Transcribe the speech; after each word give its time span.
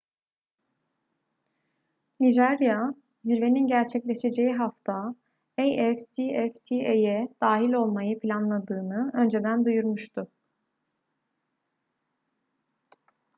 nijerya 2.19 2.87
zirvenin 3.23 3.67
gerçekleşeceği 3.67 4.53
hafta 4.55 5.15
afcfta'ya 5.57 7.27
dahil 7.41 7.73
olmayı 7.73 8.19
planladığını 8.19 9.11
önceden 9.13 9.65
duyurmuştu 9.65 10.27